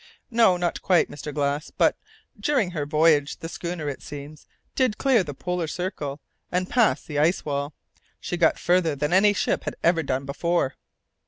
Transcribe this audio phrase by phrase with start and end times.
[0.31, 1.31] "No, not quite, Mr.
[1.31, 1.95] Glass, but,
[2.39, 6.19] during her voyage, the schooner, it seems, did clear the polar circle,
[6.51, 7.75] and pass the ice wall.
[8.19, 10.73] She got farther than any ship had ever done before."